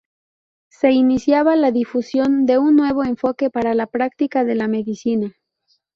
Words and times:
Se 0.69 0.89
iniciaba 0.93 1.55
la 1.55 1.69
difusión 1.69 2.47
de 2.47 2.57
un 2.57 2.75
nuevo 2.75 3.03
enfoque 3.03 3.51
para 3.51 3.75
la 3.75 3.85
práctica 3.85 4.43
de 4.43 4.55
la 4.55 4.67
medicina. 4.67 5.35